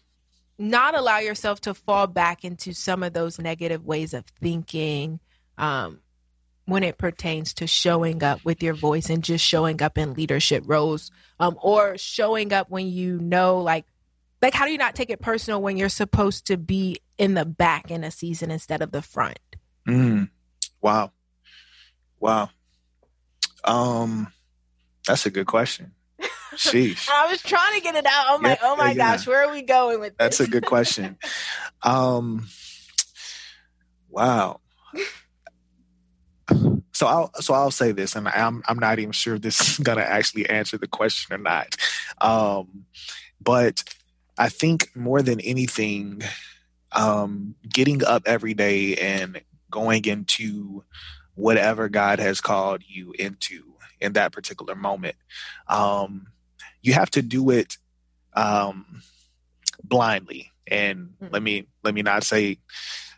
[0.57, 5.19] not allow yourself to fall back into some of those negative ways of thinking
[5.57, 5.99] um
[6.67, 10.63] when it pertains to showing up with your voice and just showing up in leadership
[10.67, 13.85] roles um, or showing up when you know like
[14.41, 17.45] like how do you not take it personal when you're supposed to be in the
[17.45, 19.39] back in a season instead of the front
[19.87, 20.29] mm.
[20.81, 21.09] wow
[22.19, 22.49] wow
[23.63, 24.27] um
[25.07, 25.93] that's a good question
[26.53, 27.07] Sheesh.
[27.13, 28.25] I was trying to get it out.
[28.29, 29.15] I'm yeah, like, oh my yeah.
[29.15, 30.37] gosh, where are we going with this?
[30.37, 31.17] That's a good question.
[31.83, 32.47] um,
[34.09, 34.59] wow
[36.97, 39.77] so I'll so I'll say this, and I'm I'm not even sure if this is
[39.77, 41.75] gonna actually answer the question or not.
[42.19, 42.85] Um,
[43.39, 43.83] but
[44.35, 46.23] I think more than anything,
[46.93, 50.83] um, getting up every day and going into
[51.35, 53.61] whatever God has called you into
[54.01, 55.17] in that particular moment,
[55.67, 56.25] um,
[56.81, 57.77] you have to do it
[58.33, 59.03] um,
[59.83, 60.51] blindly.
[60.65, 61.27] And mm-hmm.
[61.31, 62.57] let me let me not say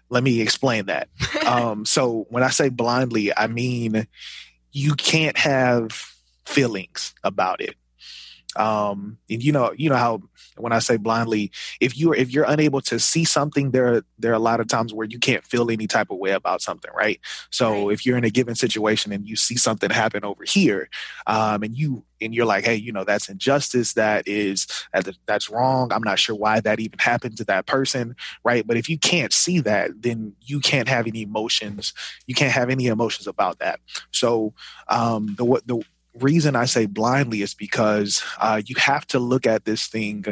[0.09, 1.09] let me explain that.
[1.47, 4.07] um, so when I say blindly, I mean
[4.71, 5.91] you can't have
[6.45, 7.75] feelings about it.
[8.55, 10.21] Um, and you know, you know how
[10.57, 14.31] when I say blindly, if you're if you're unable to see something, there are there
[14.31, 16.91] are a lot of times where you can't feel any type of way about something,
[16.95, 17.19] right?
[17.51, 17.93] So right.
[17.93, 20.89] if you're in a given situation and you see something happen over here,
[21.27, 24.67] um, and you and you're like, hey, you know, that's injustice, that is
[25.27, 25.93] that's wrong.
[25.93, 28.65] I'm not sure why that even happened to that person, right?
[28.65, 31.93] But if you can't see that, then you can't have any emotions.
[32.25, 33.79] You can't have any emotions about that.
[34.11, 34.53] So
[34.87, 35.83] um, the what the
[36.15, 40.25] reason I say blindly is because uh, you have to look at this thing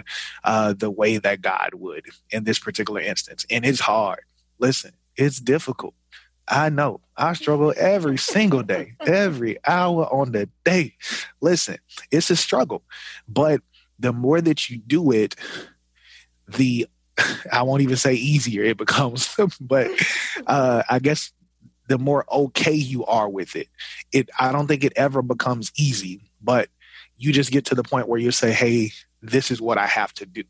[0.44, 3.46] uh, the way that God would in this particular instance.
[3.50, 4.22] And it's hard.
[4.60, 5.94] Listen, it's difficult.
[6.48, 10.96] I know I struggle every single day, every hour on the day.
[11.42, 11.78] Listen,
[12.10, 12.84] it's a struggle.
[13.28, 13.62] But
[14.00, 15.36] the more that you do it,
[16.48, 16.88] the
[17.52, 19.90] I won't even say easier it becomes, but
[20.46, 21.32] uh, I guess
[21.88, 23.68] the more okay you are with it.
[24.12, 26.70] It I don't think it ever becomes easy, but
[27.18, 30.14] you just get to the point where you say, "Hey, this is what I have
[30.16, 30.44] to do."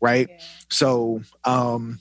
[0.00, 0.28] Right?
[0.28, 0.36] Yeah.
[0.68, 2.00] So, um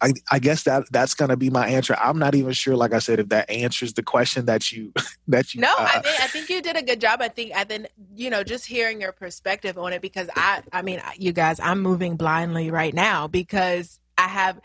[0.00, 1.94] I, I guess that that's going to be my answer.
[2.00, 4.92] I'm not even sure, like I said, if that answers the question that you
[5.28, 5.60] that you.
[5.60, 7.20] No, uh, I think I think you did a good job.
[7.20, 10.82] I think I then you know just hearing your perspective on it because I I
[10.82, 14.60] mean you guys I'm moving blindly right now because I have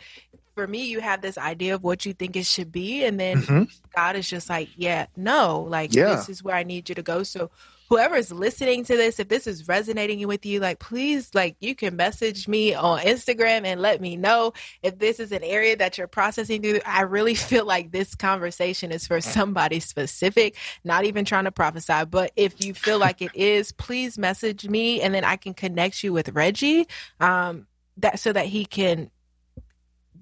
[0.55, 3.41] for me, you have this idea of what you think it should be, and then
[3.43, 3.63] mm-hmm.
[3.95, 6.15] God is just like, yeah, no, like yeah.
[6.15, 7.23] this is where I need you to go.
[7.23, 7.51] So
[7.89, 11.75] whoever is listening to this, if this is resonating with you, like please, like you
[11.75, 15.97] can message me on Instagram and let me know if this is an area that
[15.97, 16.79] you're processing through.
[16.85, 22.05] I really feel like this conversation is for somebody specific, not even trying to prophesy,
[22.09, 26.03] but if you feel like it is, please message me and then I can connect
[26.03, 26.87] you with Reggie.
[27.19, 29.09] Um, that so that he can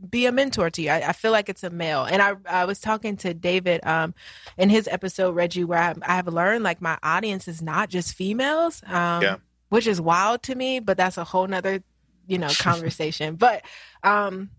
[0.07, 0.89] be a mentor to you.
[0.89, 2.03] I, I, feel like it's a male.
[2.03, 4.13] And I, I was talking to David um,
[4.57, 8.13] in his episode, Reggie, where I, I have learned like my audience is not just
[8.13, 9.35] females, um, yeah.
[9.69, 11.83] which is wild to me, but that's a whole nother,
[12.27, 13.35] you know, conversation.
[13.35, 13.63] but
[14.03, 14.49] um,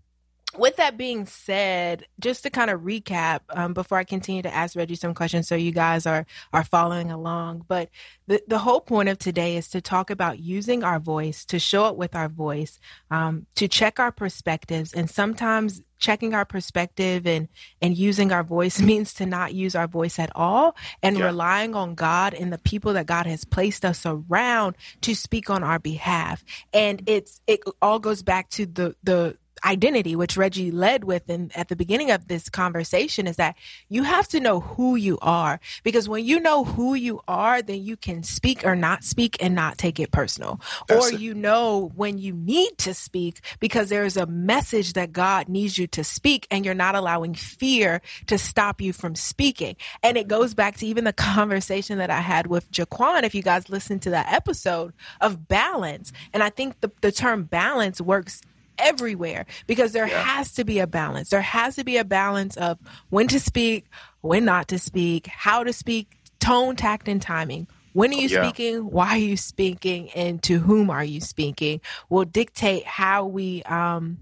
[0.58, 4.76] with that being said, just to kind of recap um, before I continue to ask
[4.76, 7.64] Reggie some questions, so you guys are are following along.
[7.68, 7.90] But
[8.26, 11.84] the the whole point of today is to talk about using our voice to show
[11.84, 12.78] up with our voice,
[13.10, 17.48] um, to check our perspectives, and sometimes checking our perspective and
[17.80, 21.24] and using our voice means to not use our voice at all and yeah.
[21.24, 25.62] relying on God and the people that God has placed us around to speak on
[25.62, 26.44] our behalf.
[26.72, 31.50] And it's it all goes back to the the identity, which Reggie led with in,
[31.54, 33.56] at the beginning of this conversation, is that
[33.88, 35.60] you have to know who you are.
[35.82, 39.54] Because when you know who you are, then you can speak or not speak and
[39.54, 40.60] not take it personal.
[40.88, 41.20] That's or it.
[41.20, 45.86] you know when you need to speak because there's a message that God needs you
[45.88, 49.76] to speak and you're not allowing fear to stop you from speaking.
[50.02, 53.42] And it goes back to even the conversation that I had with Jaquan, if you
[53.42, 56.12] guys listen to that episode of balance.
[56.32, 58.40] And I think the, the term balance works
[58.78, 60.22] everywhere because there yeah.
[60.22, 61.30] has to be a balance.
[61.30, 62.78] There has to be a balance of
[63.10, 63.86] when to speak,
[64.20, 67.66] when not to speak, how to speak, tone, tact, and timing.
[67.92, 68.42] When are you yeah.
[68.42, 68.90] speaking?
[68.90, 70.10] Why are you speaking?
[70.10, 71.80] And to whom are you speaking?
[72.10, 74.18] Will dictate how we um,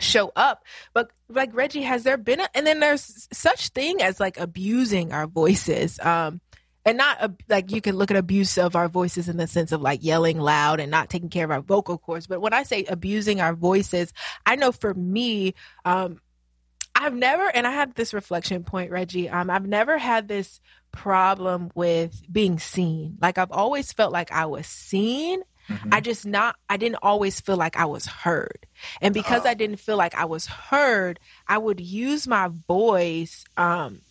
[0.00, 0.64] show up.
[0.92, 5.12] But like Reggie, has there been a, and then there's such thing as like abusing
[5.12, 5.98] our voices.
[6.00, 6.40] Um,
[6.84, 9.72] and not a, like you can look at abuse of our voices in the sense
[9.72, 12.26] of like yelling loud and not taking care of our vocal cords.
[12.26, 14.12] But when I say abusing our voices,
[14.44, 16.20] I know for me, um,
[16.94, 19.28] I've never, and I had this reflection point, Reggie.
[19.28, 20.60] Um, I've never had this
[20.92, 23.18] problem with being seen.
[23.20, 25.42] Like I've always felt like I was seen.
[25.68, 25.88] Mm-hmm.
[25.92, 28.66] I just not, I didn't always feel like I was heard.
[29.00, 29.48] And because oh.
[29.48, 31.18] I didn't feel like I was heard,
[31.48, 34.02] I would use my voice, um,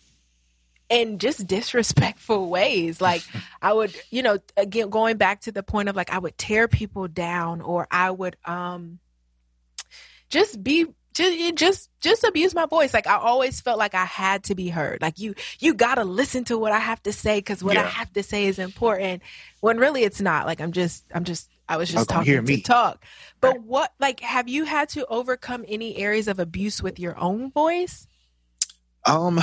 [0.88, 3.00] in just disrespectful ways.
[3.00, 3.22] Like
[3.62, 6.68] I would, you know, again going back to the point of like I would tear
[6.68, 8.98] people down or I would um
[10.30, 14.42] just be just just just abuse my voice like i always felt like i had
[14.42, 17.40] to be heard like you you got to listen to what i have to say
[17.40, 17.84] cuz what yeah.
[17.84, 19.22] i have to say is important
[19.60, 23.04] when really it's not like i'm just i'm just i was just talking to talk
[23.40, 23.62] but right.
[23.62, 28.08] what like have you had to overcome any areas of abuse with your own voice
[29.06, 29.40] um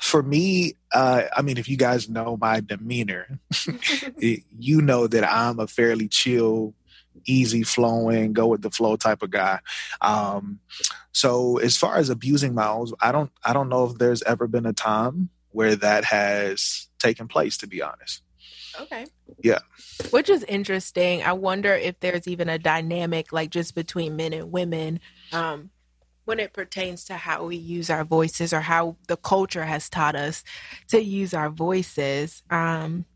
[0.00, 3.38] for me, uh, I mean, if you guys know my demeanor,
[4.18, 6.74] you know that I'm a fairly chill,
[7.26, 9.60] easy flowing, go with the flow type of guy.
[10.00, 10.60] Um,
[11.12, 14.46] so as far as abusing my own, I don't, I don't know if there's ever
[14.46, 17.56] been a time where that has taken place.
[17.58, 18.22] To be honest.
[18.80, 19.06] Okay.
[19.42, 19.58] Yeah.
[20.10, 21.22] Which is interesting.
[21.22, 25.00] I wonder if there's even a dynamic like just between men and women.
[25.32, 25.70] Um,
[26.28, 30.14] when it pertains to how we use our voices or how the culture has taught
[30.14, 30.44] us
[30.88, 32.42] to use our voices.
[32.50, 33.06] Um,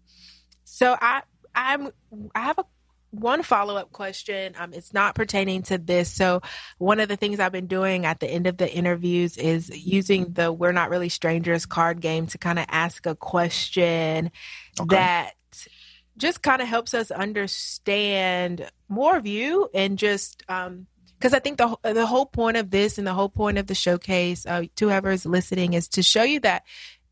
[0.65, 1.21] so I
[1.55, 1.91] I'm
[2.35, 2.65] I have a
[3.11, 4.55] one follow up question.
[4.59, 6.11] Um, it's not pertaining to this.
[6.11, 6.41] So,
[6.79, 10.33] one of the things I've been doing at the end of the interviews is using
[10.33, 14.31] the We're Not Really Strangers card game to kind of ask a question
[14.81, 14.97] okay.
[14.97, 15.33] that
[16.17, 20.87] just kind of helps us understand more of you and just um,
[21.23, 23.77] because I think the the whole point of this and the whole point of the
[23.77, 26.65] showcase uh, to whoever's listening is to show you that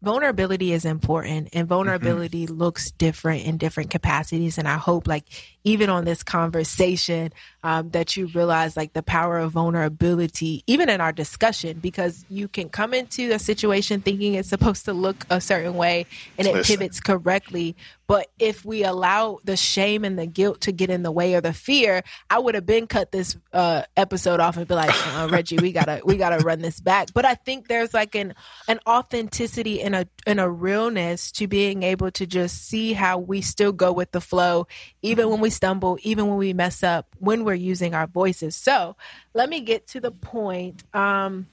[0.03, 2.57] vulnerability is important and vulnerability mm-hmm.
[2.57, 5.27] looks different in different capacities and i hope like
[5.65, 11.01] even on this conversation um, that you realize like the power of vulnerability even in
[11.01, 15.41] our discussion because you can come into a situation thinking it's supposed to look a
[15.41, 16.07] certain way
[16.39, 16.77] and it Listen.
[16.77, 17.77] pivots correctly
[18.11, 21.41] but if we allow the shame and the guilt to get in the way or
[21.41, 25.29] the fear, I would have been cut this uh, episode off and be like, uh,
[25.31, 27.11] Reggie, we gotta we gotta run this back.
[27.15, 28.35] But I think there's like an
[28.67, 33.43] an authenticity and a and a realness to being able to just see how we
[33.43, 34.67] still go with the flow,
[35.03, 38.57] even when we stumble, even when we mess up, when we're using our voices.
[38.57, 38.97] So
[39.35, 40.83] let me get to the point.
[40.95, 41.47] Um,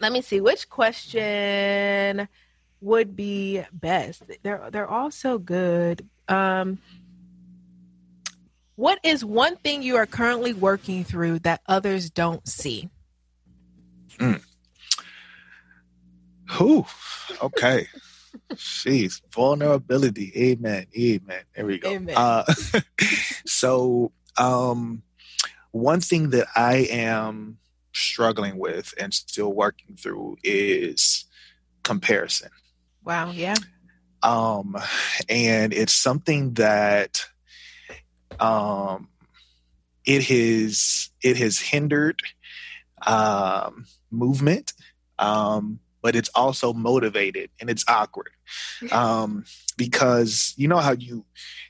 [0.00, 2.28] let me see which question
[2.80, 4.22] would be best.
[4.42, 6.08] They're they're all so good.
[6.28, 6.78] Um,
[8.76, 12.88] what is one thing you are currently working through that others don't see?
[14.18, 14.42] Mm.
[16.50, 16.86] Who?
[17.42, 17.88] Okay.
[18.54, 20.32] Jeez, vulnerability.
[20.36, 20.86] Amen.
[20.96, 21.42] Amen.
[21.54, 21.90] There we go.
[21.90, 22.14] Amen.
[22.16, 22.44] Uh,
[23.46, 25.02] so, um,
[25.70, 27.58] one thing that I am
[27.92, 31.24] struggling with and still working through is
[31.82, 32.50] comparison.
[33.04, 33.30] Wow.
[33.30, 33.54] Yeah.
[34.22, 34.76] Um,
[35.28, 37.26] and it's something that,
[38.38, 39.08] um,
[40.04, 42.20] it has it has hindered
[43.06, 44.72] um, movement
[45.18, 48.30] um, but it's also motivated and it's awkward.
[48.90, 49.44] Um,
[49.76, 51.24] because you know how you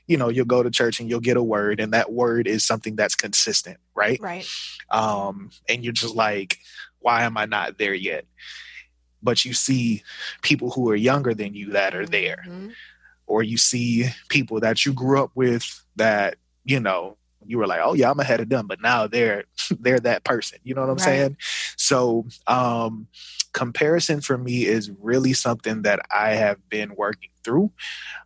[0.07, 2.63] you know you'll go to church and you'll get a word and that word is
[2.65, 4.19] something that's consistent right?
[4.21, 4.47] Right.
[4.89, 6.57] Um, and you're just like
[6.99, 8.25] why am i not there yet?
[9.21, 10.03] But you see
[10.41, 12.43] people who are younger than you that are there.
[12.47, 12.69] Mm-hmm.
[13.25, 17.81] or you see people that you grew up with that you know you were like,
[17.83, 19.45] oh yeah, I'm ahead of them, but now they're
[19.79, 20.59] they're that person.
[20.63, 21.03] You know what I'm right.
[21.03, 21.37] saying?
[21.77, 23.07] So um,
[23.53, 27.71] comparison for me is really something that I have been working through.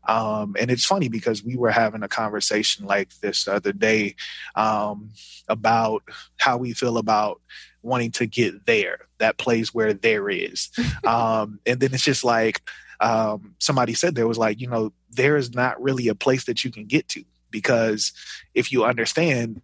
[0.08, 4.16] Um, and it's funny because we were having a conversation like this other day
[4.56, 5.10] um,
[5.48, 6.04] about
[6.38, 7.42] how we feel about
[7.82, 10.70] wanting to get there, that place where there is.
[11.04, 12.62] um, and then it's just like
[13.00, 16.64] um, somebody said there was like, you know, there is not really a place that
[16.64, 18.14] you can get to because
[18.54, 19.62] if you understand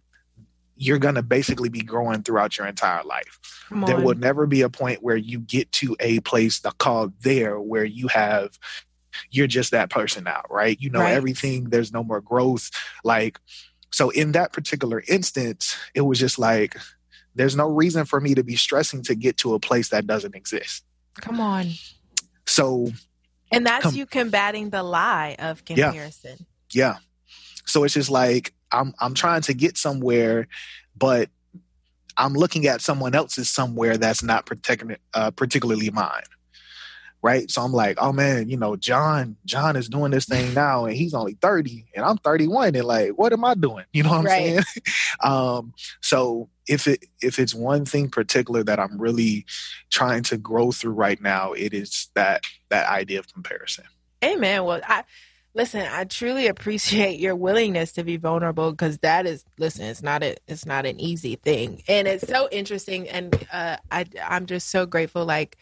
[0.76, 3.38] you're going to basically be growing throughout your entire life.
[3.86, 7.84] There will never be a point where you get to a place called there where
[7.84, 8.58] you have
[9.30, 10.76] you're just that person now, right?
[10.80, 11.14] You know right.
[11.14, 12.70] everything, there's no more growth
[13.04, 13.38] like
[13.90, 16.76] so in that particular instance, it was just like
[17.36, 20.34] there's no reason for me to be stressing to get to a place that doesn't
[20.34, 20.84] exist.
[21.20, 21.70] Come on.
[22.46, 22.88] So
[23.52, 26.46] and that's com- you combating the lie of comparison.
[26.72, 26.94] Yeah.
[26.94, 26.96] yeah.
[27.66, 30.48] So it's just like I'm I'm trying to get somewhere,
[30.96, 31.28] but
[32.16, 34.84] I'm looking at someone else's somewhere that's not protect,
[35.14, 36.22] uh, particularly mine.
[37.22, 37.50] Right.
[37.50, 40.94] So I'm like, oh man, you know, John, John is doing this thing now and
[40.94, 42.74] he's only 30 and I'm 31.
[42.74, 43.86] And like, what am I doing?
[43.94, 44.42] You know what I'm right.
[44.42, 44.62] saying?
[45.22, 49.46] um, so if it if it's one thing particular that I'm really
[49.90, 53.84] trying to grow through right now, it is that that idea of comparison.
[54.22, 54.64] Amen.
[54.64, 55.04] Well, I
[55.54, 60.22] listen i truly appreciate your willingness to be vulnerable because that is listen it's not
[60.22, 61.82] a it's not an easy thing.
[61.88, 65.56] And it's so interesting and uh, i i'm just so grateful like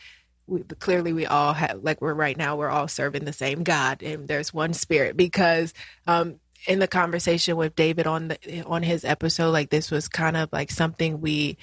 [0.47, 4.03] we, clearly we all have like we're right now we're all serving the same god
[4.03, 5.72] and there's one spirit because
[6.07, 6.36] um
[6.66, 10.49] in the conversation with david on the on his episode like this was kind of
[10.53, 11.57] like something we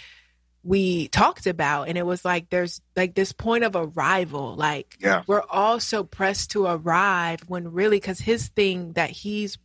[0.64, 5.24] we talked about and it was like there's like this point of arrival like yeah.
[5.26, 9.58] we're all so pressed to arrive when really because his thing that he's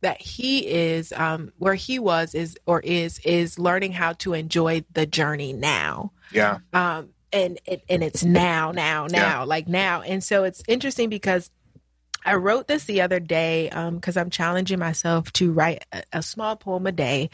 [0.00, 4.84] that he is um where he was is or is is learning how to enjoy
[4.92, 9.42] the journey now yeah um and it, and it's now now now yeah.
[9.42, 11.50] like now and so it's interesting because
[12.24, 16.02] I wrote this the other day um because um, I'm challenging myself to write a,
[16.14, 17.30] a, small poem a day.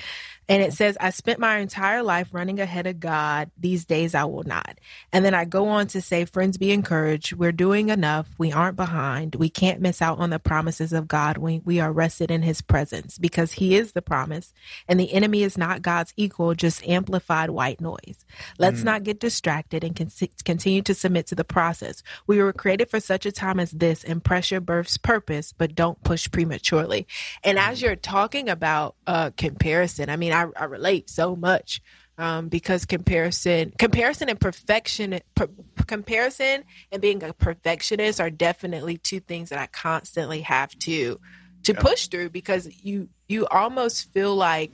[0.49, 3.51] And it says, I spent my entire life running ahead of God.
[3.59, 4.79] These days I will not.
[5.13, 7.33] And then I go on to say, Friends, be encouraged.
[7.33, 8.29] We're doing enough.
[8.37, 9.37] We aren't behind.
[9.37, 12.61] We can't miss out on the promises of God when we are rested in His
[12.61, 14.53] presence because He is the promise.
[14.87, 18.25] And the enemy is not God's equal, just amplified white noise.
[18.59, 18.85] Let's mm.
[18.85, 20.11] not get distracted and con-
[20.45, 22.03] continue to submit to the process.
[22.27, 26.03] We were created for such a time as this, and pressure births purpose, but don't
[26.05, 27.07] push prematurely.
[27.43, 27.83] And as mm.
[27.83, 31.81] you're talking about uh, comparison, I mean, I, I relate so much
[32.19, 35.49] um, because comparison, comparison and perfection, per,
[35.87, 41.21] comparison and being a perfectionist are definitely two things that I constantly have to
[41.65, 41.81] to yeah.
[41.81, 44.71] push through because you you almost feel like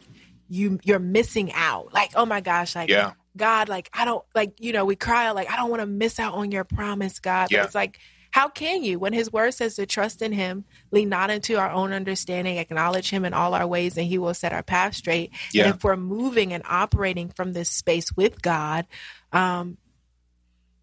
[0.49, 1.93] you you're missing out.
[1.95, 3.13] Like oh my gosh, like yeah.
[3.37, 6.19] God, like I don't like you know we cry like I don't want to miss
[6.19, 7.49] out on your promise, God.
[7.51, 8.01] But it's like
[8.31, 11.70] how can you when his word says to trust in him, lean not into our
[11.70, 15.33] own understanding, acknowledge him in all our ways, and he will set our path straight?
[15.53, 15.66] Yeah.
[15.66, 18.87] And if we're moving and operating from this space with God,
[19.33, 19.78] um,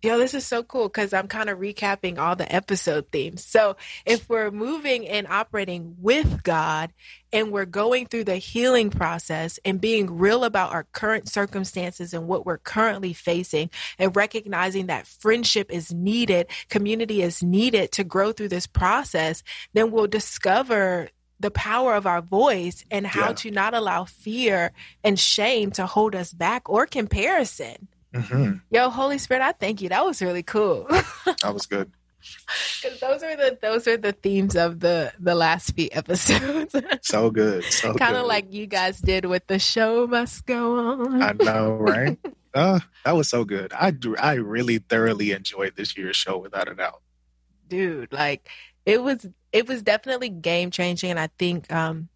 [0.03, 3.43] Yo, this is so cool because I'm kind of recapping all the episode themes.
[3.43, 6.93] So, if we're moving and operating with God
[7.33, 12.27] and we're going through the healing process and being real about our current circumstances and
[12.27, 18.31] what we're currently facing and recognizing that friendship is needed, community is needed to grow
[18.31, 19.41] through this process,
[19.73, 23.33] then we'll discover the power of our voice and how Yeah.
[23.33, 24.73] to not allow fear
[25.03, 27.87] and shame to hold us back or comparison.
[28.13, 29.89] Hmm Yo, Holy Spirit, I thank you.
[29.89, 30.87] That was really cool.
[31.41, 31.91] That was good.
[32.81, 36.75] Because those are the those are the themes of the the last few episodes.
[37.03, 37.63] So good.
[37.65, 41.21] So kind of like you guys did with the show must go on.
[41.21, 42.17] I know, right?
[42.53, 43.71] uh, that was so good.
[43.73, 44.15] I do.
[44.17, 47.01] I really thoroughly enjoyed this year's show, without a doubt.
[47.67, 48.49] dude like
[48.85, 52.07] it was it was definitely game changing and i think um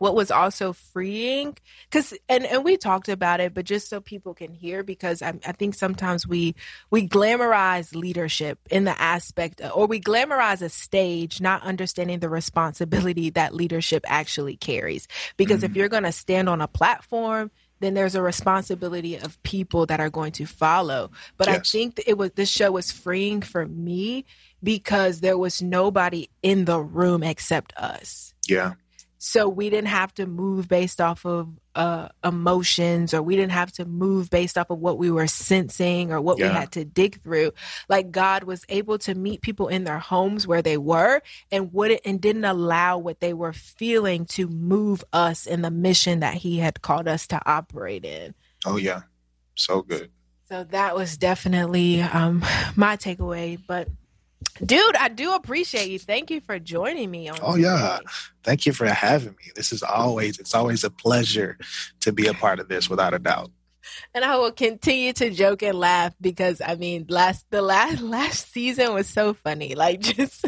[0.00, 1.54] what was also freeing
[1.88, 5.38] because and, and we talked about it but just so people can hear because I,
[5.46, 6.54] I think sometimes we
[6.90, 13.30] we glamorize leadership in the aspect or we glamorize a stage not understanding the responsibility
[13.38, 15.76] that leadership actually carries because if Mhm.
[15.76, 20.10] you're going to stand on a platform then there's a responsibility of people that are
[20.10, 24.24] going to follow but i think it was this show was freeing for me
[24.62, 28.34] because there was nobody in the room except us.
[28.46, 28.74] Yeah.
[29.22, 33.70] So we didn't have to move based off of uh, emotions or we didn't have
[33.72, 37.20] to move based off of what we were sensing or what we had to dig
[37.20, 37.52] through.
[37.86, 41.20] Like God was able to meet people in their homes where they were
[41.52, 46.20] and wouldn't and didn't allow what they were feeling to move us in the mission
[46.20, 48.34] that he had called us to operate in.
[48.64, 49.02] Oh yeah.
[49.54, 50.10] So good.
[50.48, 52.42] So that was definitely um,
[52.74, 53.60] my takeaway.
[53.64, 53.88] But
[54.64, 55.98] dude, I do appreciate you.
[55.98, 57.38] Thank you for joining me on.
[57.42, 57.98] Oh, yeah.
[58.44, 59.52] Thank you for having me.
[59.54, 61.58] This is always it's always a pleasure
[62.00, 63.50] to be a part of this, without a doubt.
[64.14, 68.52] And I will continue to joke and laugh because I mean, last the last last
[68.52, 69.74] season was so funny.
[69.74, 70.46] Like just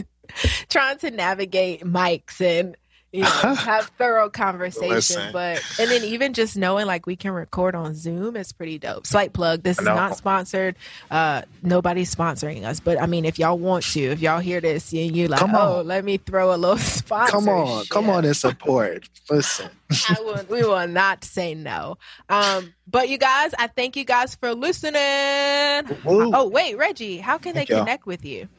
[0.68, 2.76] trying to navigate mics and
[3.12, 4.88] you know have thorough conversation.
[4.88, 5.32] Listen.
[5.32, 9.06] But and then even just knowing like we can record on Zoom is pretty dope.
[9.06, 9.62] Slight plug.
[9.62, 10.76] This is not sponsored.
[11.10, 12.80] Uh nobody's sponsoring us.
[12.80, 15.54] But I mean if y'all want to, if y'all hear this and you like, Come
[15.54, 15.86] oh, on.
[15.86, 17.32] let me throw a little sponsor.
[17.32, 19.08] Come on, come on and support.
[19.30, 19.70] Listen.
[20.08, 21.98] I will, we will not say no.
[22.28, 25.96] Um, but you guys, I thank you guys for listening.
[26.04, 26.32] Woo.
[26.34, 27.84] Oh, wait, Reggie, how can Thank they y'all.
[27.84, 28.48] connect with you?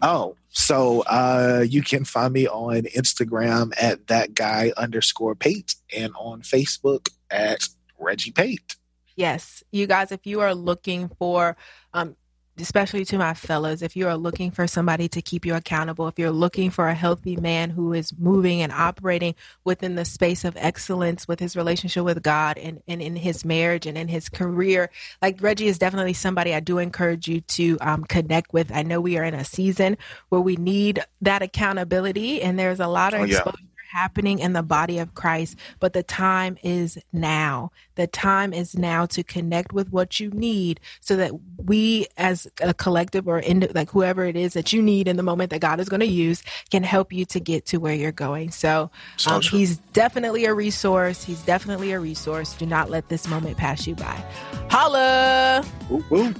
[0.00, 6.12] Oh, so uh, you can find me on Instagram at that guy underscore Pate and
[6.16, 7.68] on Facebook at
[7.98, 8.76] Reggie Pate.
[9.16, 11.56] Yes, you guys, if you are looking for,
[11.92, 12.14] um,
[12.60, 16.18] especially to my fellas, if you are looking for somebody to keep you accountable, if
[16.18, 19.34] you're looking for a healthy man who is moving and operating
[19.64, 23.86] within the space of excellence with his relationship with God and, and in his marriage
[23.86, 24.90] and in his career,
[25.22, 28.72] like Reggie is definitely somebody I do encourage you to um, connect with.
[28.72, 29.96] I know we are in a season
[30.28, 33.38] where we need that accountability, and there's a lot of Oh, yeah.
[33.38, 37.70] exposure happening in the body of Christ, but the time is now.
[37.94, 42.74] The time is now to connect with what you need so that we as a
[42.74, 45.80] collective or in, like whoever it is that you need in the moment that God
[45.80, 48.50] is going to use can help you to get to where you're going.
[48.50, 48.90] So
[49.26, 51.24] um, he's definitely a resource.
[51.24, 52.54] He's definitely a resource.
[52.54, 54.22] Do not let this moment pass you by.
[54.70, 55.64] Holla!
[55.88, 56.34] Woo, woo.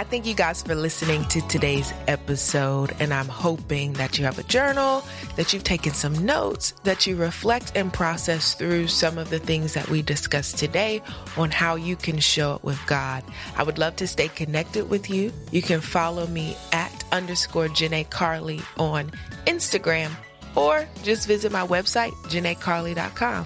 [0.00, 4.38] I thank you guys for listening to today's episode, and I'm hoping that you have
[4.38, 5.04] a journal,
[5.36, 9.74] that you've taken some notes, that you reflect and process through some of the things
[9.74, 11.02] that we discussed today
[11.36, 13.22] on how you can show up with God.
[13.58, 15.34] I would love to stay connected with you.
[15.50, 19.12] You can follow me at underscore Janae Carly on
[19.46, 20.12] Instagram
[20.56, 23.44] or just visit my website, janaecarly.com.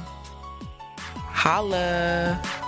[1.34, 2.63] Holla!